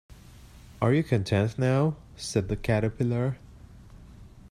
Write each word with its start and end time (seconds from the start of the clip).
‘Are 0.81 0.95
you 0.95 1.03
content 1.03 1.59
now?’ 1.59 1.95
said 2.17 2.47
the 2.47 2.55
Caterpillar. 2.55 3.37